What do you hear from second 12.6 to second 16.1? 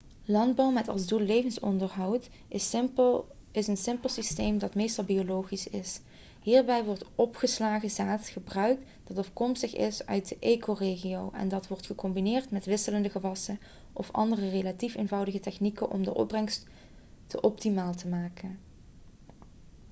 wisselende gewassen of andere relatief eenvoudige technieken om